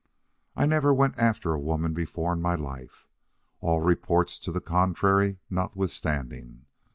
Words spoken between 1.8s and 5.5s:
before in my life, all reports to the contrary